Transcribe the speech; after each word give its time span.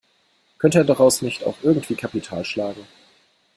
Könnte 0.57 0.79
er 0.79 0.83
daraus 0.83 1.21
nicht 1.21 1.43
auch 1.43 1.57
irgendwie 1.61 1.93
Kapital 1.93 2.43
schlagen? 2.43 2.87